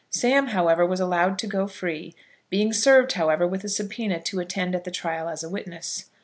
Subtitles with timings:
[0.09, 2.15] Sam, however, was allowed to go free,
[2.49, 6.05] being served, however, with a subpoena to attend at the trial as a witness.